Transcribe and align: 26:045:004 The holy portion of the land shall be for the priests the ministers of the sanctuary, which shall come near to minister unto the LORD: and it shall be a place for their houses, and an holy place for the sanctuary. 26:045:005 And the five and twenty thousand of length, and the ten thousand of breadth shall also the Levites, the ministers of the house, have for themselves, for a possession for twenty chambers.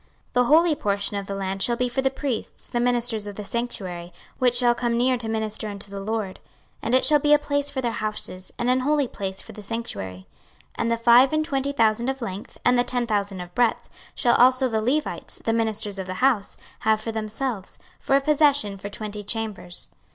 26:045:004 0.33 0.33
The 0.33 0.43
holy 0.45 0.73
portion 0.73 1.17
of 1.17 1.27
the 1.27 1.35
land 1.35 1.61
shall 1.61 1.75
be 1.75 1.87
for 1.87 2.01
the 2.01 2.09
priests 2.09 2.71
the 2.71 2.79
ministers 2.79 3.27
of 3.27 3.35
the 3.35 3.43
sanctuary, 3.45 4.11
which 4.39 4.55
shall 4.57 4.73
come 4.73 4.97
near 4.97 5.15
to 5.15 5.29
minister 5.29 5.69
unto 5.69 5.91
the 5.91 5.99
LORD: 5.99 6.39
and 6.81 6.95
it 6.95 7.05
shall 7.05 7.19
be 7.19 7.35
a 7.35 7.37
place 7.37 7.69
for 7.69 7.81
their 7.81 7.91
houses, 7.91 8.51
and 8.57 8.67
an 8.67 8.79
holy 8.79 9.07
place 9.07 9.43
for 9.43 9.51
the 9.51 9.61
sanctuary. 9.61 10.25
26:045:005 10.79 10.79
And 10.79 10.91
the 10.91 10.97
five 10.97 11.33
and 11.33 11.45
twenty 11.45 11.71
thousand 11.71 12.09
of 12.09 12.19
length, 12.23 12.57
and 12.65 12.79
the 12.79 12.83
ten 12.83 13.05
thousand 13.05 13.41
of 13.41 13.53
breadth 13.53 13.89
shall 14.15 14.33
also 14.37 14.67
the 14.67 14.81
Levites, 14.81 15.37
the 15.37 15.53
ministers 15.53 15.99
of 15.99 16.07
the 16.07 16.15
house, 16.15 16.57
have 16.79 16.99
for 16.99 17.11
themselves, 17.11 17.77
for 17.99 18.15
a 18.15 18.21
possession 18.21 18.77
for 18.79 18.89
twenty 18.89 19.21
chambers. 19.21 19.91